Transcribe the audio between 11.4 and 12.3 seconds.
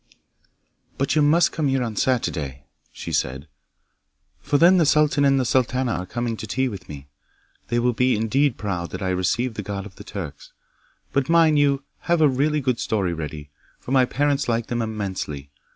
you have a